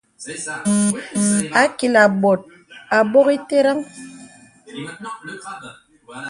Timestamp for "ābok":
2.97-3.27